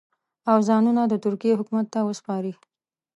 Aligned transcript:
او 0.51 0.57
ځانونه 0.67 1.01
د 1.07 1.13
ترکیې 1.25 1.57
حکومت 1.59 1.87
ته 1.93 1.99
وسپاري. 2.07 2.53